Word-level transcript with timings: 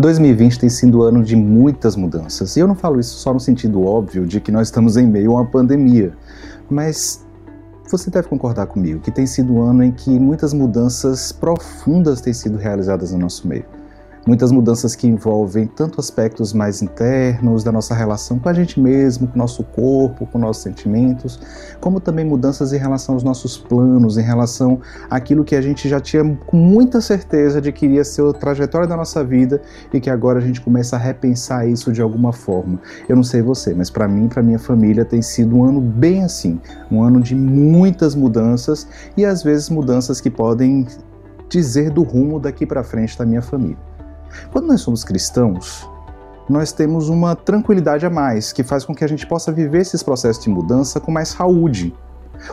2020 0.00 0.58
tem 0.58 0.68
sido 0.68 1.02
ano 1.02 1.22
de 1.22 1.36
muitas 1.36 1.94
mudanças. 1.94 2.56
E 2.56 2.60
eu 2.60 2.66
não 2.66 2.74
falo 2.74 2.98
isso 2.98 3.16
só 3.18 3.32
no 3.32 3.40
sentido 3.40 3.84
óbvio 3.84 4.26
de 4.26 4.40
que 4.40 4.50
nós 4.50 4.68
estamos 4.68 4.96
em 4.96 5.06
meio 5.06 5.32
a 5.32 5.34
uma 5.40 5.46
pandemia, 5.46 6.12
mas 6.68 7.24
você 7.88 8.10
deve 8.10 8.28
concordar 8.28 8.66
comigo 8.66 9.00
que 9.00 9.10
tem 9.10 9.26
sido 9.26 9.54
um 9.54 9.62
ano 9.62 9.82
em 9.82 9.90
que 9.90 10.10
muitas 10.18 10.54
mudanças 10.54 11.32
profundas 11.32 12.20
têm 12.20 12.32
sido 12.32 12.56
realizadas 12.56 13.12
no 13.12 13.18
nosso 13.18 13.46
meio. 13.46 13.79
Muitas 14.26 14.52
mudanças 14.52 14.94
que 14.94 15.06
envolvem 15.06 15.66
tanto 15.66 15.98
aspectos 15.98 16.52
mais 16.52 16.82
internos 16.82 17.64
da 17.64 17.72
nossa 17.72 17.94
relação 17.94 18.38
com 18.38 18.50
a 18.50 18.52
gente 18.52 18.78
mesmo, 18.78 19.26
com 19.26 19.34
o 19.34 19.38
nosso 19.38 19.64
corpo, 19.64 20.26
com 20.26 20.38
nossos 20.38 20.62
sentimentos, 20.62 21.40
como 21.80 22.00
também 22.00 22.24
mudanças 22.24 22.72
em 22.74 22.76
relação 22.76 23.14
aos 23.14 23.24
nossos 23.24 23.56
planos, 23.56 24.18
em 24.18 24.22
relação 24.22 24.78
àquilo 25.08 25.42
que 25.42 25.56
a 25.56 25.62
gente 25.62 25.88
já 25.88 25.98
tinha 26.00 26.38
com 26.46 26.56
muita 26.56 27.00
certeza 27.00 27.62
de 27.62 27.72
que 27.72 27.86
iria 27.86 28.04
ser 28.04 28.22
a 28.22 28.32
trajetória 28.34 28.86
da 28.86 28.94
nossa 28.94 29.24
vida 29.24 29.62
e 29.92 29.98
que 29.98 30.10
agora 30.10 30.38
a 30.38 30.42
gente 30.42 30.60
começa 30.60 30.96
a 30.96 30.98
repensar 30.98 31.66
isso 31.66 31.90
de 31.90 32.02
alguma 32.02 32.32
forma. 32.32 32.78
Eu 33.08 33.16
não 33.16 33.24
sei 33.24 33.40
você, 33.40 33.72
mas 33.72 33.88
para 33.88 34.06
mim, 34.06 34.28
para 34.28 34.42
minha 34.42 34.58
família, 34.58 35.02
tem 35.02 35.22
sido 35.22 35.56
um 35.56 35.64
ano 35.64 35.80
bem 35.80 36.24
assim, 36.24 36.60
um 36.92 37.02
ano 37.02 37.20
de 37.22 37.34
muitas 37.34 38.14
mudanças 38.14 38.86
e 39.16 39.24
às 39.24 39.42
vezes 39.42 39.70
mudanças 39.70 40.20
que 40.20 40.28
podem 40.28 40.86
dizer 41.48 41.90
do 41.90 42.02
rumo 42.02 42.38
daqui 42.38 42.66
para 42.66 42.84
frente 42.84 43.18
da 43.18 43.24
minha 43.24 43.42
família. 43.42 43.89
Quando 44.52 44.66
nós 44.66 44.80
somos 44.80 45.04
cristãos, 45.04 45.88
nós 46.48 46.72
temos 46.72 47.08
uma 47.08 47.36
tranquilidade 47.36 48.04
a 48.04 48.10
mais 48.10 48.52
que 48.52 48.64
faz 48.64 48.84
com 48.84 48.94
que 48.94 49.04
a 49.04 49.08
gente 49.08 49.26
possa 49.26 49.52
viver 49.52 49.82
esses 49.82 50.02
processos 50.02 50.42
de 50.42 50.50
mudança 50.50 50.98
com 50.98 51.12
mais 51.12 51.28
saúde. 51.28 51.94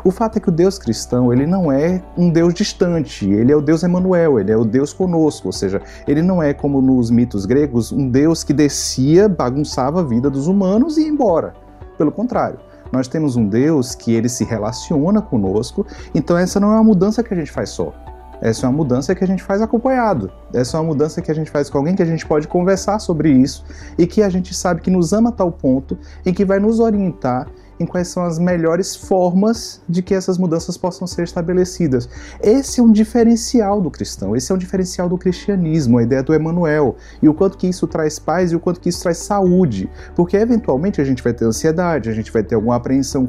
O 0.03 0.11
fato 0.11 0.37
é 0.37 0.39
que 0.39 0.49
o 0.49 0.51
Deus 0.51 0.77
cristão, 0.77 1.31
ele 1.31 1.47
não 1.47 1.71
é 1.71 2.03
um 2.17 2.29
Deus 2.29 2.53
distante, 2.53 3.27
ele 3.27 3.51
é 3.51 3.55
o 3.55 3.61
Deus 3.61 3.83
Emanuel, 3.83 4.39
ele 4.39 4.51
é 4.51 4.57
o 4.57 4.65
Deus 4.65 4.93
conosco, 4.93 5.47
ou 5.47 5.53
seja, 5.53 5.81
ele 6.07 6.21
não 6.21 6.43
é 6.43 6.53
como 6.53 6.81
nos 6.81 7.09
mitos 7.09 7.45
gregos, 7.45 7.91
um 7.91 8.09
Deus 8.09 8.43
que 8.43 8.53
descia, 8.53 9.29
bagunçava 9.29 10.01
a 10.01 10.03
vida 10.03 10.29
dos 10.29 10.47
humanos 10.47 10.97
e 10.97 11.03
ia 11.03 11.07
embora. 11.07 11.53
Pelo 11.97 12.11
contrário, 12.11 12.59
nós 12.91 13.07
temos 13.07 13.35
um 13.35 13.47
Deus 13.47 13.95
que 13.95 14.13
ele 14.13 14.29
se 14.29 14.43
relaciona 14.43 15.21
conosco, 15.21 15.85
então 16.13 16.37
essa 16.37 16.59
não 16.59 16.71
é 16.71 16.75
uma 16.75 16.83
mudança 16.83 17.23
que 17.23 17.33
a 17.33 17.37
gente 17.37 17.51
faz 17.51 17.69
só. 17.69 17.93
Essa 18.41 18.65
é 18.65 18.69
uma 18.69 18.77
mudança 18.77 19.15
que 19.15 19.23
a 19.23 19.27
gente 19.27 19.43
faz 19.43 19.61
acompanhado. 19.61 20.31
Essa 20.53 20.77
é 20.77 20.79
uma 20.79 20.87
mudança 20.87 21.21
que 21.21 21.31
a 21.31 21.33
gente 21.33 21.49
faz 21.49 21.69
com 21.69 21.77
alguém 21.77 21.95
que 21.95 22.03
a 22.03 22.05
gente 22.05 22.25
pode 22.25 22.47
conversar 22.47 22.99
sobre 22.99 23.31
isso 23.31 23.65
e 23.97 24.05
que 24.05 24.21
a 24.21 24.29
gente 24.29 24.53
sabe 24.53 24.81
que 24.81 24.91
nos 24.91 25.13
ama 25.13 25.29
a 25.29 25.31
tal 25.33 25.51
ponto 25.51 25.97
em 26.25 26.33
que 26.33 26.45
vai 26.45 26.59
nos 26.59 26.79
orientar 26.79 27.47
em 27.79 27.85
quais 27.85 28.07
são 28.07 28.23
as 28.23 28.39
melhores 28.39 28.95
formas 28.95 29.81
de 29.87 30.01
que 30.01 30.13
essas 30.13 30.37
mudanças 30.37 30.77
possam 30.77 31.07
ser 31.07 31.23
estabelecidas. 31.23 32.09
Esse 32.41 32.79
é 32.79 32.83
um 32.83 32.91
diferencial 32.91 33.81
do 33.81 33.91
cristão, 33.91 34.35
esse 34.35 34.51
é 34.51 34.55
um 34.55 34.57
diferencial 34.57 35.07
do 35.07 35.17
cristianismo, 35.17 35.97
a 35.97 36.03
ideia 36.03 36.23
do 36.23 36.33
Emmanuel, 36.33 36.95
e 37.21 37.29
o 37.29 37.33
quanto 37.33 37.57
que 37.57 37.67
isso 37.67 37.87
traz 37.87 38.19
paz 38.19 38.51
e 38.51 38.55
o 38.55 38.59
quanto 38.59 38.79
que 38.79 38.89
isso 38.89 39.01
traz 39.01 39.17
saúde, 39.17 39.89
porque 40.15 40.37
eventualmente 40.37 40.99
a 41.01 41.03
gente 41.03 41.23
vai 41.23 41.33
ter 41.33 41.45
ansiedade, 41.45 42.09
a 42.09 42.13
gente 42.13 42.31
vai 42.31 42.43
ter 42.43 42.55
alguma 42.55 42.75
apreensão 42.75 43.27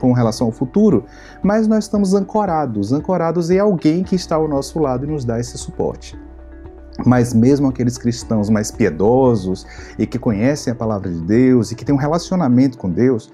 com 0.00 0.12
relação 0.12 0.46
ao 0.46 0.52
futuro, 0.52 1.04
mas 1.42 1.66
nós 1.66 1.84
estamos 1.84 2.14
ancorados, 2.14 2.92
ancorados 2.92 3.50
em 3.50 3.58
alguém 3.58 4.02
que 4.02 4.14
está 4.14 4.36
ao 4.36 4.48
nosso 4.48 4.78
lado 4.78 5.04
e 5.04 5.08
nos 5.08 5.24
dá 5.24 5.38
esse 5.38 5.56
suporte. 5.58 6.18
Mas 7.06 7.32
mesmo 7.32 7.68
aqueles 7.68 7.96
cristãos 7.96 8.50
mais 8.50 8.70
piedosos 8.70 9.66
e 9.98 10.06
que 10.06 10.18
conhecem 10.18 10.72
a 10.72 10.76
palavra 10.76 11.10
de 11.10 11.20
Deus 11.20 11.70
e 11.70 11.74
que 11.74 11.84
têm 11.84 11.94
um 11.94 11.98
relacionamento 11.98 12.76
com 12.76 12.90
Deus, 12.90 13.32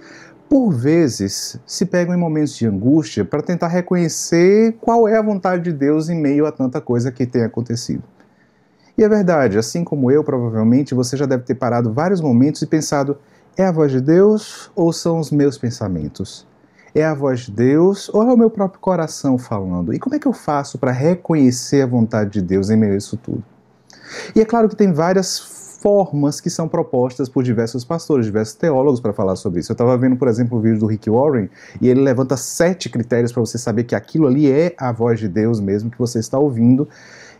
por 0.48 0.72
vezes 0.72 1.58
se 1.66 1.84
pegam 1.86 2.14
em 2.14 2.18
momentos 2.18 2.56
de 2.56 2.66
angústia 2.66 3.24
para 3.24 3.42
tentar 3.42 3.68
reconhecer 3.68 4.76
qual 4.80 5.08
é 5.08 5.16
a 5.16 5.22
vontade 5.22 5.64
de 5.64 5.72
Deus 5.72 6.08
em 6.08 6.20
meio 6.20 6.46
a 6.46 6.52
tanta 6.52 6.80
coisa 6.80 7.10
que 7.10 7.26
tem 7.26 7.42
acontecido. 7.42 8.02
E 8.96 9.04
é 9.04 9.08
verdade, 9.08 9.58
assim 9.58 9.84
como 9.84 10.10
eu, 10.10 10.24
provavelmente 10.24 10.94
você 10.94 11.16
já 11.16 11.26
deve 11.26 11.42
ter 11.42 11.54
parado 11.54 11.92
vários 11.92 12.20
momentos 12.20 12.62
e 12.62 12.66
pensado: 12.66 13.18
é 13.56 13.64
a 13.64 13.72
voz 13.72 13.92
de 13.92 14.00
Deus 14.00 14.70
ou 14.74 14.92
são 14.92 15.18
os 15.18 15.30
meus 15.30 15.58
pensamentos? 15.58 16.46
É 16.94 17.04
a 17.04 17.12
voz 17.12 17.40
de 17.40 17.52
Deus 17.52 18.08
ou 18.08 18.22
é 18.22 18.32
o 18.32 18.38
meu 18.38 18.48
próprio 18.48 18.80
coração 18.80 19.36
falando? 19.36 19.92
E 19.92 19.98
como 19.98 20.14
é 20.14 20.18
que 20.18 20.26
eu 20.26 20.32
faço 20.32 20.78
para 20.78 20.92
reconhecer 20.92 21.82
a 21.82 21.86
vontade 21.86 22.30
de 22.30 22.40
Deus 22.40 22.70
em 22.70 22.76
meio 22.76 22.94
a 22.94 22.96
isso 22.96 23.18
tudo? 23.18 23.44
E 24.34 24.40
é 24.40 24.44
claro 24.44 24.68
que 24.68 24.76
tem 24.76 24.92
várias 24.92 25.55
formas 25.86 26.40
que 26.40 26.50
são 26.50 26.66
propostas 26.66 27.28
por 27.28 27.44
diversos 27.44 27.84
pastores, 27.84 28.26
diversos 28.26 28.56
teólogos 28.56 28.98
para 28.98 29.12
falar 29.12 29.36
sobre 29.36 29.60
isso. 29.60 29.70
Eu 29.70 29.74
estava 29.74 29.96
vendo, 29.96 30.16
por 30.16 30.26
exemplo, 30.26 30.58
o 30.58 30.60
vídeo 30.60 30.80
do 30.80 30.86
Rick 30.86 31.08
Warren 31.08 31.48
e 31.80 31.88
ele 31.88 32.00
levanta 32.00 32.36
sete 32.36 32.90
critérios 32.90 33.30
para 33.30 33.38
você 33.38 33.56
saber 33.56 33.84
que 33.84 33.94
aquilo 33.94 34.26
ali 34.26 34.50
é 34.50 34.74
a 34.76 34.90
voz 34.90 35.20
de 35.20 35.28
Deus 35.28 35.60
mesmo 35.60 35.88
que 35.88 35.96
você 35.96 36.18
está 36.18 36.40
ouvindo 36.40 36.88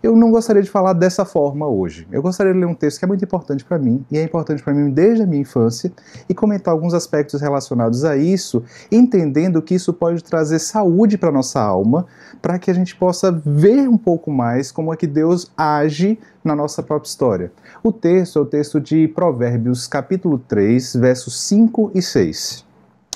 eu 0.07 0.15
não 0.15 0.31
gostaria 0.31 0.63
de 0.63 0.71
falar 0.71 0.93
dessa 0.93 1.25
forma 1.25 1.67
hoje. 1.67 2.07
Eu 2.13 2.23
gostaria 2.23 2.53
de 2.53 2.61
ler 2.61 2.67
um 2.67 2.75
texto 2.75 3.01
que 3.01 3.05
é 3.05 3.09
muito 3.09 3.25
importante 3.25 3.65
para 3.65 3.77
mim, 3.77 4.07
e 4.09 4.17
é 4.17 4.23
importante 4.23 4.63
para 4.63 4.73
mim 4.73 4.91
desde 4.91 5.25
a 5.25 5.27
minha 5.27 5.43
infância, 5.43 5.93
e 6.29 6.35
comentar 6.35 6.73
alguns 6.73 6.95
aspectos 6.95 7.41
relacionados 7.41 8.05
a 8.05 8.17
isso, 8.17 8.63
entendendo 8.91 9.61
que 9.61 9.75
isso 9.75 9.93
pode 9.93 10.23
trazer 10.23 10.61
saúde 10.61 11.19
para 11.19 11.33
nossa 11.33 11.61
alma, 11.61 12.07
para 12.41 12.57
que 12.57 12.71
a 12.71 12.75
gente 12.75 12.95
possa 12.95 13.33
ver 13.33 13.89
um 13.89 13.99
pouco 13.99 14.31
mais 14.31 14.71
como 14.71 14.95
é 14.95 14.97
que 14.97 15.09
Deus 15.09 15.51
age 15.57 16.21
na 16.45 16.55
nossa 16.55 16.85
própria 16.85 17.09
história. 17.09 17.53
O 17.83 17.93
texto 17.93 18.39
é 18.39 18.43
o 18.43 18.47
texto 18.47 18.81
de 18.81 19.09
Provérbios, 19.09 19.89
capítulo 19.89 20.39
3, 20.39 20.95
versos 20.95 21.41
5 21.43 21.91
e 21.93 22.01
6. 22.01 22.65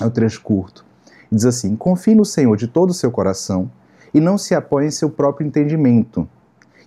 É 0.01 0.05
o 0.05 0.11
trecho 0.11 0.41
curto. 0.41 0.85
Diz 1.31 1.45
assim: 1.45 1.73
Confie 1.77 2.15
no 2.15 2.25
Senhor 2.25 2.57
de 2.57 2.67
todo 2.67 2.89
o 2.89 2.93
seu 2.93 3.09
coração 3.09 3.71
e 4.13 4.19
não 4.19 4.37
se 4.37 4.53
apoie 4.53 4.87
em 4.87 4.91
seu 4.91 5.09
próprio 5.09 5.47
entendimento. 5.47 6.27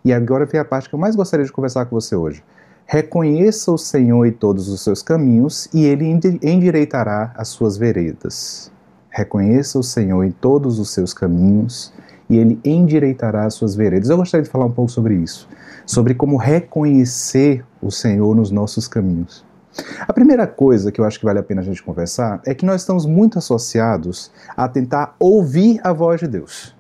E 0.04 0.12
agora 0.12 0.44
vem 0.44 0.60
a 0.60 0.64
parte 0.64 0.88
que 0.88 0.94
eu 0.94 0.98
mais 0.98 1.16
gostaria 1.16 1.46
de 1.46 1.52
conversar 1.52 1.86
com 1.86 1.98
você 1.98 2.14
hoje. 2.14 2.44
Reconheça 2.84 3.72
o 3.72 3.78
Senhor 3.78 4.26
em 4.26 4.32
todos 4.32 4.68
os 4.68 4.82
seus 4.82 5.02
caminhos 5.02 5.66
e 5.72 5.86
ele 5.86 6.04
endireitará 6.42 7.32
as 7.34 7.48
suas 7.48 7.78
veredas. 7.78 8.70
Reconheça 9.08 9.78
o 9.78 9.82
Senhor 9.82 10.22
em 10.22 10.30
todos 10.30 10.78
os 10.78 10.90
seus 10.90 11.14
caminhos 11.14 11.90
e 12.28 12.36
ele 12.36 12.60
endireitará 12.62 13.46
as 13.46 13.54
suas 13.54 13.74
veredas. 13.74 14.10
Eu 14.10 14.18
gostaria 14.18 14.44
de 14.44 14.50
falar 14.50 14.66
um 14.66 14.72
pouco 14.72 14.90
sobre 14.90 15.14
isso, 15.14 15.48
sobre 15.86 16.14
como 16.14 16.36
reconhecer 16.36 17.64
o 17.80 17.90
Senhor 17.90 18.36
nos 18.36 18.50
nossos 18.50 18.86
caminhos. 18.86 19.42
A 20.06 20.12
primeira 20.12 20.46
coisa 20.46 20.92
que 20.92 21.00
eu 21.00 21.04
acho 21.06 21.18
que 21.18 21.24
vale 21.24 21.38
a 21.38 21.42
pena 21.42 21.62
a 21.62 21.64
gente 21.64 21.82
conversar 21.82 22.42
é 22.44 22.54
que 22.54 22.66
nós 22.66 22.82
estamos 22.82 23.06
muito 23.06 23.38
associados 23.38 24.30
a 24.54 24.68
tentar 24.68 25.16
ouvir 25.18 25.80
a 25.82 25.94
voz 25.94 26.20
de 26.20 26.28
Deus. 26.28 26.76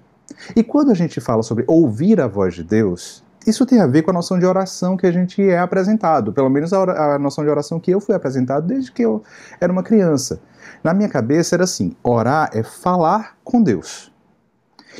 E 0.54 0.62
quando 0.62 0.90
a 0.90 0.94
gente 0.94 1.20
fala 1.20 1.42
sobre 1.42 1.64
ouvir 1.66 2.20
a 2.20 2.26
voz 2.26 2.54
de 2.54 2.62
Deus, 2.62 3.24
isso 3.46 3.66
tem 3.66 3.80
a 3.80 3.86
ver 3.86 4.02
com 4.02 4.10
a 4.10 4.14
noção 4.14 4.38
de 4.38 4.46
oração 4.46 4.96
que 4.96 5.06
a 5.06 5.12
gente 5.12 5.42
é 5.42 5.58
apresentado, 5.58 6.32
pelo 6.32 6.48
menos 6.48 6.72
a, 6.72 7.14
a, 7.14 7.18
noção 7.18 7.44
de 7.44 7.50
oração 7.50 7.78
que 7.78 7.90
eu 7.90 8.00
fui 8.00 8.14
apresentado 8.14 8.66
desde 8.66 8.90
que 8.90 9.02
eu 9.02 9.22
era 9.60 9.70
uma 9.72 9.82
criança. 9.82 10.40
Na 10.82 10.94
minha 10.94 11.08
cabeça 11.08 11.54
era 11.54 11.64
assim: 11.64 11.94
orar 12.02 12.50
é 12.52 12.62
falar 12.62 13.36
com 13.44 13.62
Deus. 13.62 14.10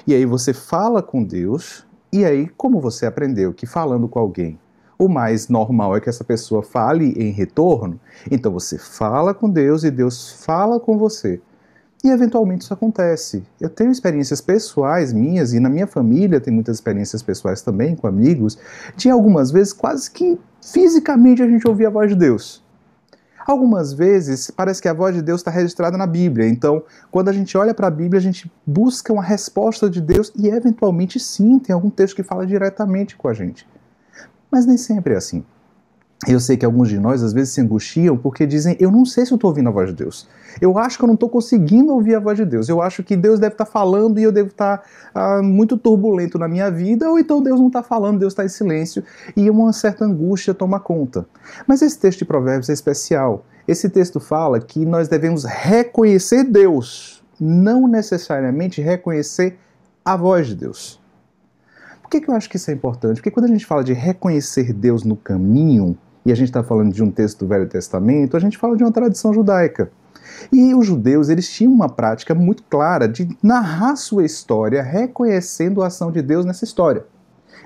E 0.07 0.15
aí 0.15 0.27
você 0.27 0.53
fala 0.53 1.03
com 1.03 1.23
Deus, 1.23 1.87
e 2.13 2.25
aí, 2.25 2.49
como 2.57 2.81
você 2.81 3.07
aprendeu 3.07 3.55
que 3.55 3.67
falando 3.67 4.09
com 4.09 4.19
alguém, 4.19 4.59
o 4.99 5.09
mais 5.09 5.49
normal 5.49 5.97
é 5.97 6.01
que 6.01 6.09
essa 6.09 6.23
pessoa 6.23 6.63
fale 6.63 7.13
em 7.17 7.31
retorno, 7.31 7.99
então 8.31 8.53
você 8.53 8.79
fala 8.79 9.35
com 9.35 9.51
Deus 9.51 9.85
e 9.85 9.91
Deus 9.91 10.45
fala 10.45 10.79
com 10.79 10.99
você. 10.99 11.41
E 12.05 12.11
eventualmente 12.11 12.65
isso 12.65 12.75
acontece. 12.75 13.43
Eu 13.59 13.71
tenho 13.71 13.91
experiências 13.91 14.39
pessoais 14.39 15.11
minhas 15.11 15.55
e 15.55 15.59
na 15.59 15.71
minha 15.71 15.87
família 15.87 16.39
tem 16.39 16.53
muitas 16.53 16.77
experiências 16.77 17.23
pessoais 17.23 17.63
também 17.63 17.97
com 17.97 18.07
amigos, 18.07 18.59
de 18.95 19.09
algumas 19.09 19.51
vezes 19.51 19.73
quase 19.73 20.11
que 20.11 20.39
fisicamente 20.63 21.43
a 21.43 21.49
gente 21.49 21.67
ouvir 21.67 21.87
a 21.87 21.91
voz 21.91 22.11
de 22.11 22.17
Deus. 22.17 22.63
Algumas 23.47 23.95
vezes 23.95 24.51
parece 24.51 24.83
que 24.83 24.89
a 24.89 24.93
voz 24.93 25.15
de 25.15 25.23
Deus 25.23 25.41
está 25.41 25.51
registrada 25.51 25.97
na 25.97 26.07
Bíblia, 26.07 26.47
então 26.47 26.83
quando 27.11 27.31
a 27.31 27.33
gente 27.33 27.57
olha 27.57 27.73
para 27.73 27.87
a 27.87 27.91
Bíblia, 27.91 28.19
a 28.19 28.23
gente 28.23 28.53
busca 28.67 29.11
uma 29.11 29.23
resposta 29.23 29.89
de 29.89 30.03
Deus 30.03 30.31
e 30.37 30.49
eventualmente 30.49 31.19
sim, 31.19 31.59
tem 31.59 31.73
algum 31.73 31.89
texto 31.89 32.17
que 32.17 32.23
fala 32.23 32.47
diretamente 32.47 33.17
com 33.17 33.29
a 33.29 33.33
gente. 33.33 33.67
Mas 34.51 34.67
nem 34.67 34.77
sempre 34.77 35.15
é 35.15 35.17
assim. 35.17 35.43
Eu 36.27 36.41
sei 36.41 36.57
que 36.57 36.65
alguns 36.65 36.89
de 36.89 36.99
nós 36.99 37.23
às 37.23 37.33
vezes 37.33 37.53
se 37.53 37.61
angustiam 37.61 38.17
porque 38.17 38.47
dizem: 38.47 38.77
Eu 38.81 38.91
não 38.91 39.05
sei 39.05 39.27
se 39.27 39.33
eu 39.33 39.37
estou 39.37 39.51
ouvindo 39.51 39.69
a 39.69 39.73
voz 39.73 39.91
de 39.91 39.97
Deus. 39.97 40.29
Eu 40.61 40.79
acho 40.79 40.97
que 40.97 41.05
eu 41.05 41.07
não 41.07 41.15
estou 41.15 41.29
conseguindo 41.29 41.93
ouvir 41.93 42.15
a 42.15 42.21
voz 42.21 42.37
de 42.37 42.45
Deus. 42.45 42.69
Eu 42.69 42.81
acho 42.81 43.03
que 43.03 43.17
Deus 43.17 43.41
deve 43.41 43.55
estar 43.55 43.65
tá 43.65 43.71
falando 43.71 44.19
e 44.19 44.23
eu 44.23 44.33
devo 44.33 44.49
estar 44.49 44.79
tá, 44.79 44.85
ah, 45.15 45.43
muito 45.43 45.77
turbulento 45.77 46.39
na 46.39 46.49
minha 46.49 46.71
vida, 46.71 47.11
ou 47.11 47.19
então 47.19 47.43
Deus 47.43 47.59
não 47.59 47.67
está 47.67 47.83
falando, 47.83 48.21
Deus 48.21 48.33
está 48.33 48.45
em 48.45 48.49
silêncio 48.49 49.03
e 49.37 49.51
uma 49.51 49.73
certa 49.73 50.05
angústia 50.05 50.55
toma 50.55 50.79
conta. 50.79 51.27
Mas 51.67 51.83
esse 51.83 51.99
texto 51.99 52.21
de 52.21 52.25
Provérbios 52.25 52.69
é 52.71 52.73
especial. 52.73 53.45
Esse 53.67 53.89
texto 53.89 54.21
fala 54.21 54.61
que 54.61 54.85
nós 54.85 55.09
devemos 55.09 55.45
reconhecer 55.45 56.45
Deus, 56.45 57.25
não 57.41 57.89
necessariamente 57.89 58.81
reconhecer 58.81 59.59
a 60.05 60.17
voz 60.17 60.47
de 60.47 60.55
Deus. 60.55 61.03
Por 62.03 62.11
que, 62.11 62.21
que 62.21 62.31
eu 62.31 62.35
acho 62.35 62.49
que 62.51 62.57
isso 62.57 62.71
é 62.71 62.75
importante? 62.75 63.17
Porque 63.17 63.31
quando 63.31 63.47
a 63.47 63.49
gente 63.49 63.65
fala 63.65 63.83
de 63.83 63.95
reconhecer 63.95 64.73
Deus 64.75 65.03
no 65.03 65.17
caminho, 65.17 65.99
e 66.25 66.33
a 66.33 66.35
gente 66.35 66.49
está 66.49 66.63
falando 66.63 66.93
de 66.93 67.03
um 67.03 67.11
texto 67.11 67.41
do 67.41 67.49
Velho 67.49 67.69
Testamento, 67.69 68.37
a 68.37 68.41
gente 68.41 68.57
fala 68.57 68.77
de 68.77 68.83
uma 68.83 68.93
tradição 68.93 69.33
judaica. 69.33 69.91
E 70.51 70.75
os 70.75 70.87
judeus 70.87 71.29
eles 71.29 71.49
tinham 71.49 71.73
uma 71.73 71.89
prática 71.89 72.35
muito 72.35 72.63
clara 72.65 73.07
de 73.07 73.29
narrar 73.43 73.97
sua 73.97 74.25
história 74.25 74.83
reconhecendo 74.83 75.83
a 75.83 75.87
ação 75.87 76.11
de 76.11 76.23
Deus 76.23 76.45
nessa 76.45 76.65
história. 76.65 77.05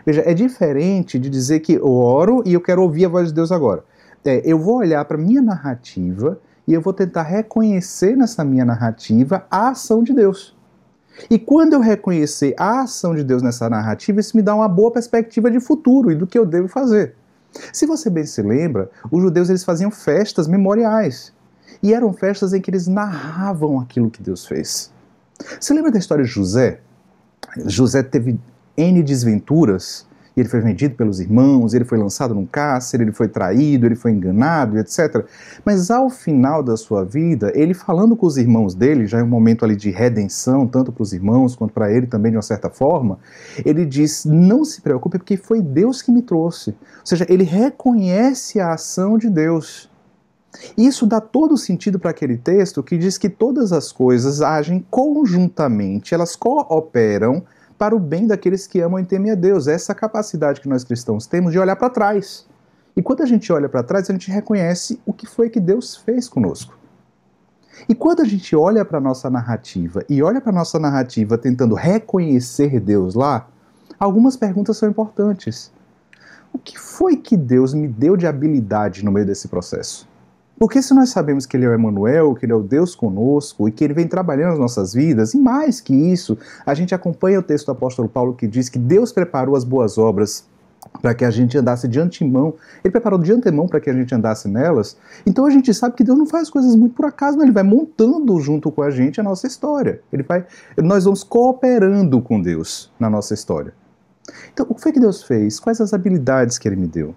Veja, 0.05 0.23
é 0.25 0.35
diferente 0.35 1.19
de 1.19 1.29
dizer 1.29 1.61
que 1.61 1.75
eu 1.75 1.91
oro 1.91 2.43
e 2.47 2.55
eu 2.55 2.61
quero 2.61 2.83
ouvir 2.83 3.05
a 3.05 3.09
voz 3.09 3.29
de 3.29 3.35
Deus 3.35 3.53
agora. 3.53 3.85
É, 4.25 4.43
eu 4.45 4.59
vou 4.59 4.77
olhar 4.77 5.05
para 5.05 5.19
minha 5.19 5.41
narrativa 5.41 6.39
e 6.67 6.73
eu 6.73 6.81
vou 6.81 6.93
tentar 6.93 7.23
reconhecer 7.23 8.17
nessa 8.17 8.45
minha 8.45 8.65
narrativa 8.65 9.45
a 9.51 9.69
ação 9.69 10.03
de 10.03 10.13
Deus. 10.13 10.57
E 11.31 11.39
quando 11.39 11.73
eu 11.73 11.81
reconhecer 11.81 12.55
a 12.57 12.83
ação 12.83 13.15
de 13.15 13.25
Deus 13.25 13.43
nessa 13.43 13.69
narrativa, 13.69 14.21
isso 14.21 14.37
me 14.37 14.43
dá 14.43 14.55
uma 14.55 14.69
boa 14.69 14.91
perspectiva 14.91 15.51
de 15.51 15.61
futuro 15.61 16.13
e 16.13 16.15
do 16.15 16.27
que 16.27 16.39
eu 16.39 16.47
devo 16.47 16.69
fazer. 16.69 17.15
Se 17.73 17.87
você 17.87 18.11
bem 18.11 18.25
se 18.25 18.43
lembra, 18.43 18.91
os 19.11 19.23
judeus 19.23 19.49
eles 19.49 19.65
faziam 19.65 19.91
festas 19.91 20.47
memoriais. 20.47 21.33
E 21.83 21.95
eram 21.95 22.13
festas 22.13 22.53
em 22.53 22.61
que 22.61 22.71
eles 22.71 22.87
narravam 22.87 23.81
aquilo 23.81 24.11
que 24.11 24.23
Deus 24.23 24.47
fez. 24.47 24.93
Você 25.61 25.73
lembra 25.73 25.93
da 25.93 25.99
história 25.99 26.25
de 26.25 26.31
José? 26.31 26.81
José 27.67 28.03
teve 28.03 28.39
N 28.77 29.03
desventuras, 29.03 30.07
ele 30.41 30.49
foi 30.49 30.61
vendido 30.61 30.95
pelos 30.95 31.21
irmãos, 31.21 31.75
ele 31.75 31.85
foi 31.85 31.99
lançado 31.99 32.35
num 32.35 32.47
cárcere, 32.47 33.05
ele 33.05 33.13
foi 33.13 33.29
traído, 33.29 33.87
ele 33.87 33.95
foi 33.95 34.13
enganado, 34.13 34.79
etc. 34.79 35.25
Mas 35.65 35.91
ao 35.91 36.11
final 36.11 36.63
da 36.63 36.77
sua 36.77 37.05
vida, 37.05 37.53
ele 37.55 37.75
falando 37.75 38.17
com 38.17 38.27
os 38.27 38.37
irmãos 38.37 38.75
dele, 38.75 39.07
já 39.07 39.19
é 39.19 39.23
um 39.23 39.29
momento 39.29 39.65
ali 39.65 39.77
de 39.77 39.91
redenção, 39.91 40.67
tanto 40.67 40.93
para 40.93 41.03
os 41.03 41.13
irmãos 41.13 41.57
quanto 41.57 41.73
para 41.73 41.93
ele 41.93 42.07
também 42.07 42.31
de 42.31 42.37
uma 42.37 42.43
certa 42.43 42.71
forma, 42.71 43.19
ele 43.65 43.85
diz: 43.85 44.25
"Não 44.25 44.65
se 44.65 44.81
preocupe, 44.81 45.19
porque 45.19 45.37
foi 45.37 45.61
Deus 45.61 46.03
que 46.03 46.13
me 46.13 46.23
trouxe". 46.23 46.71
Ou 46.71 47.07
seja, 47.07 47.27
ele 47.29 47.45
reconhece 47.45 48.61
a 48.61 48.73
ação 48.73 49.19
de 49.19 49.29
Deus. 49.29 49.91
Isso 50.77 51.07
dá 51.07 51.21
todo 51.21 51.57
sentido 51.57 51.99
para 51.99 52.11
aquele 52.11 52.37
texto 52.37 52.83
que 52.83 52.97
diz 52.97 53.19
que 53.19 53.29
todas 53.29 53.73
as 53.73 53.93
coisas 53.93 54.41
agem 54.41 54.85
conjuntamente, 54.91 56.15
elas 56.15 56.35
cooperam 56.35 57.45
para 57.79 57.95
o 57.95 57.99
bem 58.01 58.27
daqueles 58.27 58.67
que 58.67 58.81
amam 58.81 58.99
e 58.99 59.05
temem 59.05 59.31
a 59.31 59.35
Deus. 59.37 59.69
É 59.69 59.73
essa 59.73 59.95
capacidade 59.95 60.61
que 60.61 60.69
nós 60.69 60.83
cristãos 60.83 61.27
temos 61.27 61.53
de 61.53 61.59
olhar 61.59 61.77
para 61.77 61.89
trás. 61.89 62.47
E 62.97 63.01
quando 63.01 63.23
a 63.23 63.27
gente 63.27 63.53
olha 63.53 63.69
para 63.69 63.85
trás, 63.85 64.11
a 64.11 64.13
gente 64.13 64.31
reconhece 64.31 65.01
o 65.07 65.13
que 65.13 65.25
foi 65.25 65.49
que 65.49 65.61
Deus 65.61 65.97
fez 65.97 66.29
conosco. 66.29 66.77
E 67.89 67.95
quando 67.95 68.23
a 68.23 68.25
gente 68.25 68.57
olha 68.57 68.85
para 68.85 68.99
a 68.99 69.01
nossa 69.01 69.31
narrativa 69.31 70.05
e 70.09 70.21
olha 70.21 70.41
para 70.41 70.51
a 70.51 70.55
nossa 70.55 70.81
narrativa 70.81 71.39
tentando 71.39 71.77
reconhecer 71.77 72.81
Deus 72.81 73.15
lá, 73.15 73.47
algumas 74.01 74.37
perguntas 74.37 74.77
são 74.77 74.89
importantes. 74.89 75.71
O 76.53 76.59
que 76.59 76.79
foi 76.79 77.17
que 77.17 77.37
Deus 77.37 77.75
me 77.75 77.87
deu 77.87 78.17
de 78.17 78.27
habilidade 78.27 79.05
no 79.05 79.13
meio 79.13 79.27
desse 79.27 79.47
processo? 79.47 80.08
Porque 80.59 80.83
se 80.83 80.93
nós 80.93 81.11
sabemos 81.11 81.47
que 81.47 81.57
Ele 81.57 81.67
é 81.67 81.69
o 81.69 81.75
Emmanuel, 81.75 82.35
que 82.35 82.45
Ele 82.45 82.53
é 82.53 82.57
o 82.57 82.63
Deus 82.63 82.95
conosco 82.95 83.69
e 83.69 83.73
que 83.73 83.85
Ele 83.85 83.95
vem 83.95 84.09
trabalhando 84.09 84.55
as 84.55 84.59
nossas 84.59 84.93
vidas, 84.93 85.33
e 85.35 85.39
mais 85.39 85.81
que 85.81 85.95
isso, 85.95 86.37
a 86.67 86.75
gente 86.75 86.95
acompanha 86.95 87.39
o 87.39 87.43
texto 87.43 87.67
do 87.67 87.73
apóstolo 87.73 88.09
Paulo 88.09 88.35
que 88.35 88.47
diz 88.47 88.69
que 88.69 88.79
Deus 88.79 89.13
preparou 89.13 89.55
as 89.55 89.63
boas 89.63 89.99
obras 89.99 90.45
para 91.01 91.15
que 91.15 91.25
a 91.25 91.31
gente 91.31 91.57
andasse 91.57 91.87
de 91.87 92.01
antemão. 92.01 92.55
Ele 92.83 92.91
preparou 92.91 93.19
de 93.19 93.33
antemão 93.33 93.69
para 93.69 93.81
que 93.81 93.91
a 93.91 93.93
gente 93.93 94.15
andasse 94.15 94.49
nelas. 94.49 94.97
Então 95.27 95.47
a 95.47 95.51
gente 95.51 95.73
sabe 95.73 95.95
que 95.95 96.05
Deus 96.05 96.19
não 96.19 96.27
faz 96.27 96.51
coisas 96.51 96.75
muito 96.75 96.95
por 96.95 97.05
acaso, 97.05 97.37
mas 97.37 97.45
ele 97.45 97.53
vai 97.53 97.63
montando 97.63 98.39
junto 98.41 98.71
com 98.73 98.83
a 98.83 98.91
gente 98.91 99.21
a 99.21 99.23
nossa 99.23 99.47
história. 99.47 100.01
Ele 100.13 100.23
vai, 100.23 100.45
nós 100.77 101.05
vamos 101.05 101.23
cooperando 101.23 102.21
com 102.21 102.41
Deus 102.41 102.91
na 102.99 103.09
nossa 103.09 103.35
história. 103.35 103.73
Então, 104.53 104.67
o 104.69 104.75
que 104.75 104.81
foi 104.81 104.93
que 104.93 105.01
Deus 105.01 105.23
fez? 105.23 105.59
Quais 105.61 105.81
as 105.81 105.95
habilidades 105.95 106.59
que 106.59 106.69
ele 106.69 106.77
me 106.77 106.87
deu? 106.87 107.15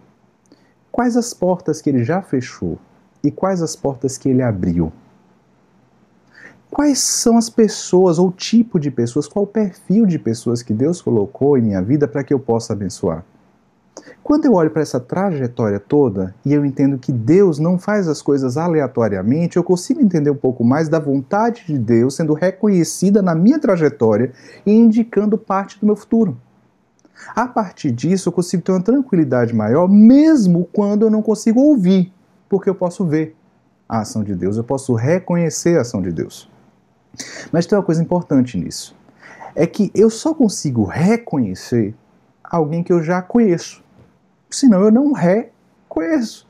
Quais 0.91 1.17
as 1.17 1.33
portas 1.33 1.81
que 1.81 1.89
ele 1.89 2.03
já 2.03 2.21
fechou? 2.21 2.77
E 3.23 3.31
quais 3.31 3.61
as 3.61 3.75
portas 3.75 4.17
que 4.17 4.29
ele 4.29 4.41
abriu? 4.41 4.91
Quais 6.69 6.99
são 6.99 7.37
as 7.37 7.49
pessoas 7.49 8.17
ou 8.17 8.31
tipo 8.31 8.79
de 8.79 8.89
pessoas, 8.89 9.27
qual 9.27 9.43
o 9.43 9.47
perfil 9.47 10.05
de 10.05 10.17
pessoas 10.17 10.63
que 10.63 10.73
Deus 10.73 11.01
colocou 11.01 11.57
em 11.57 11.61
minha 11.61 11.81
vida 11.81 12.07
para 12.07 12.23
que 12.23 12.33
eu 12.33 12.39
possa 12.39 12.71
abençoar? 12.71 13.25
Quando 14.23 14.45
eu 14.45 14.53
olho 14.53 14.71
para 14.71 14.81
essa 14.81 14.99
trajetória 14.99 15.79
toda 15.79 16.33
e 16.45 16.53
eu 16.53 16.65
entendo 16.65 16.97
que 16.97 17.11
Deus 17.11 17.59
não 17.59 17.77
faz 17.77 18.07
as 18.07 18.21
coisas 18.21 18.55
aleatoriamente, 18.55 19.57
eu 19.57 19.63
consigo 19.63 20.01
entender 20.01 20.29
um 20.29 20.35
pouco 20.35 20.63
mais 20.63 20.87
da 20.87 20.97
vontade 20.97 21.65
de 21.67 21.77
Deus 21.77 22.15
sendo 22.15 22.33
reconhecida 22.33 23.21
na 23.21 23.35
minha 23.35 23.59
trajetória 23.59 24.31
e 24.65 24.71
indicando 24.71 25.37
parte 25.37 25.77
do 25.77 25.85
meu 25.85 25.95
futuro. 25.95 26.37
A 27.35 27.47
partir 27.47 27.91
disso, 27.91 28.29
eu 28.29 28.33
consigo 28.33 28.63
ter 28.63 28.71
uma 28.71 28.81
tranquilidade 28.81 29.53
maior, 29.53 29.89
mesmo 29.89 30.67
quando 30.71 31.05
eu 31.05 31.11
não 31.11 31.21
consigo 31.21 31.59
ouvir 31.59 32.11
porque 32.51 32.69
eu 32.69 32.75
posso 32.75 33.05
ver 33.05 33.33
a 33.87 34.01
ação 34.01 34.25
de 34.25 34.35
Deus, 34.35 34.57
eu 34.57 34.63
posso 34.63 34.93
reconhecer 34.93 35.77
a 35.77 35.81
ação 35.81 36.01
de 36.01 36.11
Deus. 36.11 36.51
Mas 37.49 37.65
tem 37.65 37.77
uma 37.77 37.83
coisa 37.83 38.03
importante 38.03 38.57
nisso: 38.57 38.93
é 39.55 39.65
que 39.65 39.89
eu 39.95 40.09
só 40.09 40.33
consigo 40.33 40.83
reconhecer 40.83 41.95
alguém 42.43 42.83
que 42.83 42.91
eu 42.91 43.01
já 43.01 43.21
conheço, 43.21 43.81
senão 44.49 44.81
eu 44.81 44.91
não 44.91 45.13
reconheço. 45.13 46.45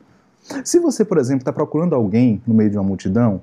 Se 0.65 0.79
você, 0.79 1.05
por 1.05 1.19
exemplo, 1.19 1.41
está 1.41 1.53
procurando 1.53 1.93
alguém 1.93 2.41
no 2.47 2.55
meio 2.55 2.71
de 2.71 2.77
uma 2.77 2.83
multidão 2.83 3.39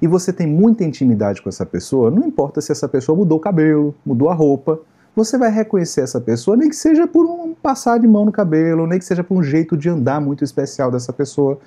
e 0.00 0.06
você 0.06 0.32
tem 0.32 0.46
muita 0.46 0.84
intimidade 0.84 1.42
com 1.42 1.48
essa 1.48 1.66
pessoa, 1.66 2.08
não 2.08 2.24
importa 2.24 2.60
se 2.60 2.70
essa 2.70 2.88
pessoa 2.88 3.18
mudou 3.18 3.38
o 3.38 3.40
cabelo, 3.40 3.92
mudou 4.06 4.30
a 4.30 4.34
roupa, 4.34 4.78
você 5.16 5.38
vai 5.38 5.50
reconhecer 5.50 6.02
essa 6.02 6.20
pessoa, 6.20 6.58
nem 6.58 6.68
que 6.68 6.76
seja 6.76 7.08
por 7.08 7.24
um 7.24 7.54
passar 7.54 7.98
de 7.98 8.06
mão 8.06 8.26
no 8.26 8.30
cabelo, 8.30 8.86
nem 8.86 8.98
que 8.98 9.04
seja 9.04 9.24
por 9.24 9.38
um 9.38 9.42
jeito 9.42 9.74
de 9.74 9.88
andar 9.88 10.20
muito 10.20 10.44
especial 10.44 10.90
dessa 10.90 11.10
pessoa. 11.10 11.58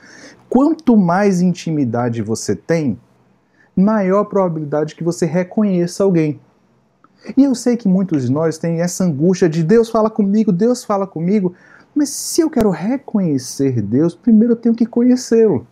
Quanto 0.48 0.96
mais 0.96 1.42
intimidade 1.42 2.22
você 2.22 2.56
tem, 2.56 3.00
maior 3.75 4.25
probabilidade 4.25 4.96
que 4.96 5.04
você 5.04 5.25
reconheça 5.25 6.04
alguém. 6.04 6.40
E 7.36 7.44
eu 7.44 7.56
sei 7.56 7.75
que 7.75 7.88
muitos 7.88 8.28
de 8.28 8.31
nós 8.31 8.60
têm 8.60 8.81
essa 8.81 9.04
angústia 9.04 9.50
de 9.50 9.63
Deus 9.63 9.90
fala 9.90 10.12
comigo, 10.12 10.51
Deus 10.51 10.84
fala 10.84 11.07
comigo, 11.07 11.56
mas 11.96 12.10
se 12.10 12.42
eu 12.42 12.51
quero 12.51 12.69
reconhecer 12.69 13.81
Deus, 13.81 14.13
primeiro 14.13 14.54
eu 14.54 14.57
tenho 14.57 14.75
que 14.75 14.86
conhecê-lo. 14.86 15.66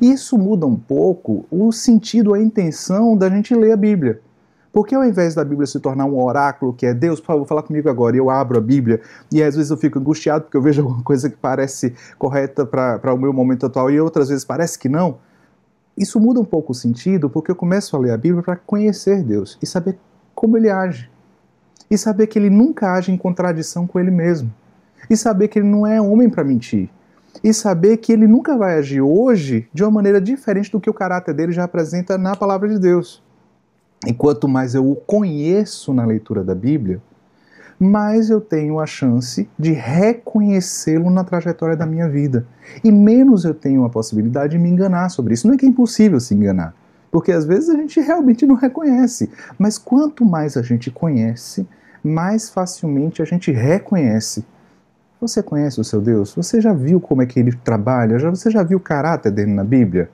Isso 0.00 0.36
muda 0.36 0.66
um 0.66 0.76
pouco 0.76 1.46
o 1.50 1.72
sentido, 1.72 2.34
a 2.34 2.40
intenção 2.40 3.16
da 3.16 3.30
gente 3.30 3.54
ler 3.54 3.72
a 3.72 3.76
Bíblia. 3.76 4.20
Porque 4.74 4.92
ao 4.92 5.04
invés 5.04 5.36
da 5.36 5.44
Bíblia 5.44 5.68
se 5.68 5.78
tornar 5.78 6.04
um 6.04 6.20
oráculo, 6.20 6.74
que 6.74 6.84
é 6.84 6.92
Deus, 6.92 7.20
por 7.20 7.26
favor, 7.26 7.46
fala 7.46 7.62
comigo 7.62 7.88
agora, 7.88 8.16
e 8.16 8.18
eu 8.18 8.28
abro 8.28 8.58
a 8.58 8.60
Bíblia, 8.60 9.00
e 9.30 9.40
às 9.40 9.54
vezes 9.54 9.70
eu 9.70 9.76
fico 9.76 10.00
angustiado 10.00 10.42
porque 10.44 10.56
eu 10.56 10.62
vejo 10.62 10.82
alguma 10.82 11.00
coisa 11.04 11.30
que 11.30 11.36
parece 11.36 11.94
correta 12.18 12.66
para 12.66 13.14
o 13.14 13.16
meu 13.16 13.32
momento 13.32 13.66
atual 13.66 13.88
e 13.88 14.00
outras 14.00 14.30
vezes 14.30 14.44
parece 14.44 14.76
que 14.76 14.88
não, 14.88 15.18
isso 15.96 16.18
muda 16.18 16.40
um 16.40 16.44
pouco 16.44 16.72
o 16.72 16.74
sentido 16.74 17.30
porque 17.30 17.52
eu 17.52 17.54
começo 17.54 17.94
a 17.96 18.00
ler 18.00 18.10
a 18.10 18.16
Bíblia 18.16 18.42
para 18.42 18.56
conhecer 18.56 19.22
Deus 19.22 19.56
e 19.62 19.66
saber 19.66 19.96
como 20.34 20.56
ele 20.56 20.68
age. 20.68 21.08
E 21.88 21.96
saber 21.96 22.26
que 22.26 22.36
ele 22.36 22.50
nunca 22.50 22.94
age 22.94 23.12
em 23.12 23.16
contradição 23.16 23.86
com 23.86 24.00
ele 24.00 24.10
mesmo. 24.10 24.52
E 25.08 25.16
saber 25.16 25.46
que 25.46 25.60
ele 25.60 25.68
não 25.68 25.86
é 25.86 26.00
homem 26.00 26.28
para 26.28 26.42
mentir. 26.42 26.90
E 27.44 27.54
saber 27.54 27.98
que 27.98 28.12
ele 28.12 28.26
nunca 28.26 28.56
vai 28.56 28.76
agir 28.76 29.00
hoje 29.00 29.68
de 29.72 29.84
uma 29.84 29.90
maneira 29.92 30.20
diferente 30.20 30.72
do 30.72 30.80
que 30.80 30.90
o 30.90 30.94
caráter 30.94 31.32
dele 31.32 31.52
já 31.52 31.62
apresenta 31.62 32.18
na 32.18 32.34
palavra 32.34 32.68
de 32.68 32.78
Deus. 32.78 33.23
E 34.06 34.12
quanto 34.12 34.48
mais 34.48 34.74
eu 34.74 34.90
o 34.90 34.96
conheço 34.96 35.92
na 35.92 36.04
leitura 36.04 36.42
da 36.42 36.54
Bíblia, 36.54 37.00
mais 37.78 38.30
eu 38.30 38.40
tenho 38.40 38.78
a 38.78 38.86
chance 38.86 39.48
de 39.58 39.72
reconhecê-lo 39.72 41.10
na 41.10 41.24
trajetória 41.24 41.76
da 41.76 41.86
minha 41.86 42.08
vida. 42.08 42.46
E 42.82 42.90
menos 42.90 43.44
eu 43.44 43.54
tenho 43.54 43.84
a 43.84 43.90
possibilidade 43.90 44.52
de 44.52 44.58
me 44.58 44.68
enganar 44.68 45.08
sobre 45.08 45.34
isso. 45.34 45.46
Não 45.46 45.54
é 45.54 45.56
que 45.56 45.66
é 45.66 45.68
impossível 45.68 46.20
se 46.20 46.34
enganar, 46.34 46.74
porque 47.10 47.32
às 47.32 47.44
vezes 47.44 47.68
a 47.68 47.74
gente 47.74 48.00
realmente 48.00 48.46
não 48.46 48.54
reconhece. 48.54 49.30
Mas 49.58 49.78
quanto 49.78 50.24
mais 50.24 50.56
a 50.56 50.62
gente 50.62 50.90
conhece, 50.90 51.66
mais 52.02 52.50
facilmente 52.50 53.22
a 53.22 53.24
gente 53.24 53.50
reconhece. 53.50 54.44
Você 55.20 55.42
conhece 55.42 55.80
o 55.80 55.84
seu 55.84 56.00
Deus? 56.00 56.34
Você 56.34 56.60
já 56.60 56.72
viu 56.72 57.00
como 57.00 57.22
é 57.22 57.26
que 57.26 57.40
ele 57.40 57.52
trabalha? 57.52 58.18
Você 58.30 58.50
já 58.50 58.62
viu 58.62 58.78
o 58.78 58.80
caráter 58.80 59.32
dele 59.32 59.52
na 59.52 59.64
Bíblia? 59.64 60.10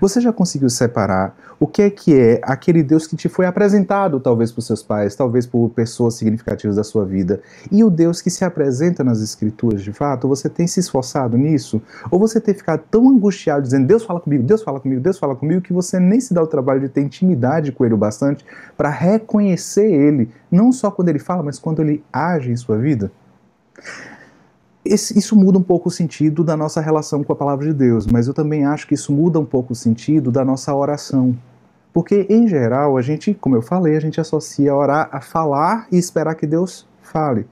Você 0.00 0.20
já 0.20 0.32
conseguiu 0.32 0.70
separar 0.70 1.36
o 1.60 1.66
que 1.66 1.82
é 1.82 1.90
que 1.90 2.18
é 2.18 2.40
aquele 2.42 2.82
Deus 2.82 3.06
que 3.06 3.14
te 3.14 3.28
foi 3.28 3.46
apresentado, 3.46 4.18
talvez 4.18 4.50
por 4.50 4.62
seus 4.62 4.82
pais, 4.82 5.14
talvez 5.14 5.46
por 5.46 5.68
pessoas 5.70 6.14
significativas 6.14 6.76
da 6.76 6.84
sua 6.84 7.04
vida, 7.04 7.40
e 7.70 7.84
o 7.84 7.90
Deus 7.90 8.20
que 8.20 8.30
se 8.30 8.44
apresenta 8.44 9.04
nas 9.04 9.20
Escrituras 9.20 9.82
de 9.82 9.92
fato? 9.92 10.26
Você 10.28 10.48
tem 10.48 10.66
se 10.66 10.80
esforçado 10.80 11.36
nisso? 11.36 11.80
Ou 12.10 12.18
você 12.18 12.40
tem 12.40 12.54
ficado 12.54 12.82
tão 12.90 13.08
angustiado 13.08 13.62
dizendo 13.62 13.86
Deus 13.86 14.04
fala 14.04 14.20
comigo, 14.20 14.42
Deus 14.42 14.62
fala 14.62 14.80
comigo, 14.80 15.00
Deus 15.00 15.18
fala 15.18 15.36
comigo, 15.36 15.60
que 15.60 15.72
você 15.72 16.00
nem 16.00 16.20
se 16.20 16.34
dá 16.34 16.42
o 16.42 16.46
trabalho 16.46 16.80
de 16.80 16.88
ter 16.88 17.02
intimidade 17.02 17.70
com 17.72 17.84
Ele 17.84 17.94
o 17.94 17.98
bastante 17.98 18.44
para 18.76 18.88
reconhecer 18.88 19.86
Ele, 19.86 20.30
não 20.50 20.72
só 20.72 20.90
quando 20.90 21.10
Ele 21.10 21.18
fala, 21.18 21.42
mas 21.42 21.58
quando 21.58 21.80
Ele 21.80 22.02
age 22.12 22.50
em 22.50 22.56
sua 22.56 22.78
vida? 22.78 23.10
Esse, 24.84 25.16
isso 25.16 25.36
muda 25.36 25.58
um 25.58 25.62
pouco 25.62 25.88
o 25.88 25.92
sentido 25.92 26.42
da 26.42 26.56
nossa 26.56 26.80
relação 26.80 27.22
com 27.22 27.32
a 27.32 27.36
palavra 27.36 27.66
de 27.66 27.72
Deus, 27.72 28.06
mas 28.06 28.26
eu 28.26 28.34
também 28.34 28.64
acho 28.64 28.86
que 28.88 28.94
isso 28.94 29.12
muda 29.12 29.38
um 29.38 29.44
pouco 29.44 29.72
o 29.72 29.76
sentido 29.76 30.32
da 30.32 30.44
nossa 30.44 30.74
oração. 30.74 31.36
Porque, 31.92 32.26
em 32.28 32.48
geral, 32.48 32.96
a 32.96 33.02
gente, 33.02 33.32
como 33.34 33.54
eu 33.54 33.62
falei, 33.62 33.96
a 33.96 34.00
gente 34.00 34.20
associa 34.20 34.74
orar 34.74 35.08
a 35.12 35.20
falar 35.20 35.86
e 35.92 35.98
esperar 35.98 36.34
que 36.34 36.46
Deus 36.46 36.86
fale. 37.00 37.46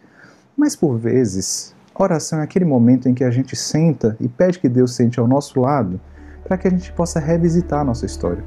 Mas, 0.56 0.74
por 0.74 0.96
vezes, 0.96 1.74
oração 1.94 2.40
é 2.40 2.42
aquele 2.42 2.64
momento 2.64 3.08
em 3.08 3.14
que 3.14 3.22
a 3.22 3.30
gente 3.30 3.54
senta 3.54 4.16
e 4.18 4.26
pede 4.26 4.58
que 4.58 4.68
Deus 4.68 4.94
sente 4.94 5.20
ao 5.20 5.28
nosso 5.28 5.60
lado 5.60 6.00
para 6.42 6.58
que 6.58 6.66
a 6.66 6.70
gente 6.70 6.92
possa 6.92 7.20
revisitar 7.20 7.80
a 7.80 7.84
nossa 7.84 8.06
história. 8.06 8.42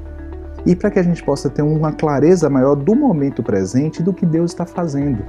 E 0.66 0.76
para 0.76 0.90
que 0.90 0.98
a 0.98 1.02
gente 1.02 1.22
possa 1.22 1.48
ter 1.48 1.62
uma 1.62 1.92
clareza 1.92 2.50
maior 2.50 2.74
do 2.74 2.94
momento 2.94 3.42
presente 3.42 4.02
do 4.02 4.12
que 4.12 4.26
Deus 4.26 4.50
está 4.50 4.66
fazendo. 4.66 5.24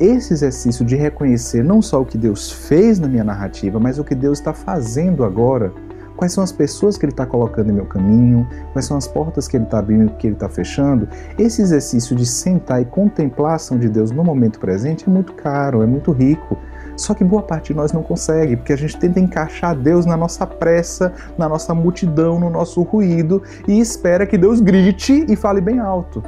Esse 0.00 0.32
exercício 0.32 0.84
de 0.84 0.96
reconhecer 0.96 1.62
não 1.62 1.80
só 1.80 2.00
o 2.02 2.06
que 2.06 2.18
Deus 2.18 2.50
fez 2.50 2.98
na 2.98 3.08
minha 3.08 3.24
narrativa, 3.24 3.78
mas 3.78 3.98
o 3.98 4.04
que 4.04 4.14
Deus 4.14 4.38
está 4.38 4.52
fazendo 4.52 5.24
agora. 5.24 5.72
Quais 6.16 6.32
são 6.32 6.44
as 6.44 6.52
pessoas 6.52 6.96
que 6.96 7.04
Ele 7.04 7.12
está 7.12 7.26
colocando 7.26 7.70
em 7.70 7.72
meu 7.72 7.86
caminho? 7.86 8.48
Quais 8.72 8.86
são 8.86 8.96
as 8.96 9.08
portas 9.08 9.48
que 9.48 9.56
Ele 9.56 9.64
está 9.64 9.80
abrindo, 9.80 10.12
que 10.12 10.28
Ele 10.28 10.34
está 10.34 10.48
fechando? 10.48 11.08
Esse 11.36 11.60
exercício 11.60 12.14
de 12.14 12.24
sentar 12.24 12.80
e 12.80 12.84
contemplar 12.84 13.52
a 13.52 13.54
ação 13.56 13.78
de 13.78 13.88
Deus 13.88 14.10
no 14.12 14.22
momento 14.22 14.60
presente 14.60 15.08
é 15.08 15.12
muito 15.12 15.32
caro, 15.34 15.82
é 15.82 15.86
muito 15.86 16.12
rico. 16.12 16.56
Só 16.96 17.14
que 17.14 17.24
boa 17.24 17.42
parte 17.42 17.72
de 17.72 17.74
nós 17.74 17.92
não 17.92 18.02
consegue, 18.02 18.56
porque 18.56 18.72
a 18.72 18.76
gente 18.76 18.96
tenta 18.96 19.18
encaixar 19.18 19.76
Deus 19.76 20.06
na 20.06 20.16
nossa 20.16 20.46
pressa, 20.46 21.12
na 21.36 21.48
nossa 21.48 21.74
multidão, 21.74 22.38
no 22.38 22.48
nosso 22.48 22.82
ruído 22.82 23.42
e 23.66 23.80
espera 23.80 24.24
que 24.24 24.38
Deus 24.38 24.60
grite 24.60 25.26
e 25.28 25.34
fale 25.34 25.60
bem 25.60 25.80
alto. 25.80 26.22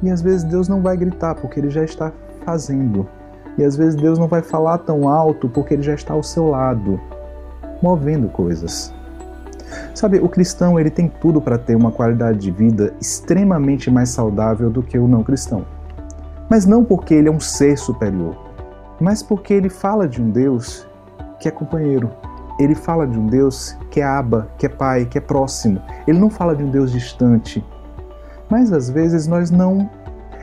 E 0.00 0.10
às 0.10 0.22
vezes 0.22 0.44
Deus 0.44 0.68
não 0.68 0.80
vai 0.80 0.96
gritar, 0.96 1.34
porque 1.34 1.58
Ele 1.58 1.70
já 1.70 1.82
está 1.82 2.12
fazendo. 2.48 3.06
E 3.58 3.64
às 3.64 3.76
vezes 3.76 3.94
Deus 3.94 4.18
não 4.18 4.26
vai 4.26 4.40
falar 4.40 4.78
tão 4.78 5.06
alto, 5.06 5.50
porque 5.50 5.74
Ele 5.74 5.82
já 5.82 5.92
está 5.92 6.14
ao 6.14 6.22
seu 6.22 6.48
lado, 6.48 6.98
movendo 7.82 8.28
coisas. 8.28 8.94
Sabe, 9.94 10.18
o 10.18 10.28
cristão 10.30 10.80
ele 10.80 10.88
tem 10.88 11.08
tudo 11.08 11.42
para 11.42 11.58
ter 11.58 11.76
uma 11.76 11.92
qualidade 11.92 12.38
de 12.38 12.50
vida 12.50 12.94
extremamente 12.98 13.90
mais 13.90 14.08
saudável 14.08 14.70
do 14.70 14.82
que 14.82 14.98
o 14.98 15.06
não 15.06 15.22
cristão. 15.22 15.66
Mas 16.48 16.64
não 16.64 16.82
porque 16.82 17.12
ele 17.12 17.28
é 17.28 17.30
um 17.30 17.40
ser 17.40 17.76
superior, 17.76 18.34
mas 18.98 19.22
porque 19.22 19.52
ele 19.52 19.68
fala 19.68 20.08
de 20.08 20.22
um 20.22 20.30
Deus 20.30 20.86
que 21.38 21.48
é 21.48 21.50
companheiro. 21.50 22.10
Ele 22.58 22.74
fala 22.74 23.06
de 23.06 23.18
um 23.18 23.26
Deus 23.26 23.76
que 23.90 24.00
é 24.00 24.04
aba, 24.04 24.48
que 24.56 24.64
é 24.64 24.68
pai, 24.70 25.04
que 25.04 25.18
é 25.18 25.20
próximo. 25.20 25.82
Ele 26.06 26.18
não 26.18 26.30
fala 26.30 26.56
de 26.56 26.64
um 26.64 26.70
Deus 26.70 26.90
distante. 26.90 27.62
Mas 28.48 28.72
às 28.72 28.88
vezes 28.88 29.26
nós 29.26 29.50
não. 29.50 29.90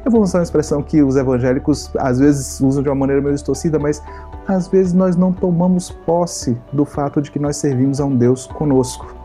Eu 0.05 0.11
vou 0.11 0.21
usar 0.21 0.37
uma 0.37 0.43
expressão 0.43 0.83
que 0.83 1.01
os 1.01 1.15
evangélicos 1.15 1.89
às 1.97 2.19
vezes 2.19 2.61
usam 2.61 2.83
de 2.83 2.89
uma 2.89 2.93
maneira 2.93 3.19
meio 3.19 3.33
distorcida, 3.33 3.79
mas 3.79 4.03
às 4.47 4.67
vezes 4.67 4.93
nós 4.93 5.15
não 5.15 5.33
tomamos 5.33 5.89
posse 5.89 6.55
do 6.71 6.85
fato 6.85 7.19
de 7.19 7.31
que 7.31 7.39
nós 7.39 7.57
servimos 7.57 7.99
a 7.99 8.05
um 8.05 8.15
Deus 8.15 8.45
conosco. 8.45 9.15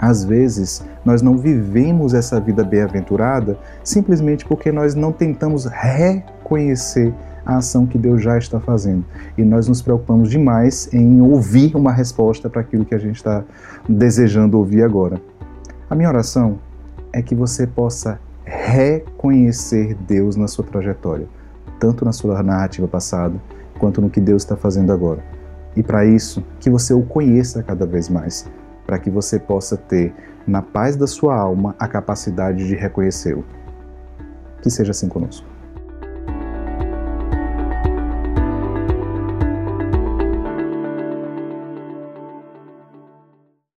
Às 0.00 0.24
vezes, 0.24 0.84
nós 1.04 1.22
não 1.22 1.38
vivemos 1.38 2.12
essa 2.12 2.40
vida 2.40 2.64
bem-aventurada 2.64 3.56
simplesmente 3.84 4.44
porque 4.44 4.72
nós 4.72 4.96
não 4.96 5.12
tentamos 5.12 5.66
reconhecer 5.66 7.14
a 7.46 7.58
ação 7.58 7.86
que 7.86 7.96
Deus 7.96 8.20
já 8.20 8.36
está 8.36 8.58
fazendo. 8.58 9.04
E 9.38 9.44
nós 9.44 9.68
nos 9.68 9.80
preocupamos 9.80 10.28
demais 10.28 10.92
em 10.92 11.20
ouvir 11.20 11.76
uma 11.76 11.92
resposta 11.92 12.50
para 12.50 12.62
aquilo 12.62 12.84
que 12.84 12.96
a 12.96 12.98
gente 12.98 13.14
está 13.14 13.44
desejando 13.88 14.58
ouvir 14.58 14.82
agora. 14.82 15.20
A 15.88 15.94
minha 15.94 16.08
oração 16.08 16.58
é 17.12 17.22
que 17.22 17.34
você 17.34 17.64
possa 17.64 18.18
reconhecer 18.46 19.94
Deus 19.94 20.36
na 20.36 20.46
sua 20.46 20.64
trajetória, 20.64 21.28
tanto 21.80 22.04
na 22.04 22.12
sua 22.12 22.42
narrativa 22.42 22.86
passada, 22.86 23.34
quanto 23.78 24.00
no 24.00 24.08
que 24.08 24.20
Deus 24.20 24.42
está 24.42 24.56
fazendo 24.56 24.92
agora. 24.92 25.22
E 25.74 25.82
para 25.82 26.06
isso, 26.06 26.42
que 26.60 26.70
você 26.70 26.94
o 26.94 27.02
conheça 27.02 27.62
cada 27.62 27.84
vez 27.84 28.08
mais, 28.08 28.48
para 28.86 28.98
que 28.98 29.10
você 29.10 29.38
possa 29.38 29.76
ter, 29.76 30.14
na 30.46 30.62
paz 30.62 30.96
da 30.96 31.06
sua 31.06 31.36
alma, 31.36 31.74
a 31.78 31.88
capacidade 31.88 32.66
de 32.66 32.74
reconhecê-lo. 32.76 33.44
Que 34.62 34.70
seja 34.70 34.92
assim 34.92 35.08
conosco. 35.08 35.55